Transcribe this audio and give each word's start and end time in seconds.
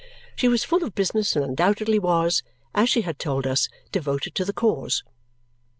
She 0.35 0.47
was 0.47 0.63
full 0.63 0.83
of 0.83 0.95
business 0.95 1.35
and 1.35 1.45
undoubtedly 1.45 1.99
was, 1.99 2.41
as 2.73 2.89
she 2.89 3.01
had 3.01 3.19
told 3.19 3.45
us, 3.45 3.69
devoted 3.91 4.33
to 4.33 4.43
the 4.43 4.51
cause. 4.51 5.03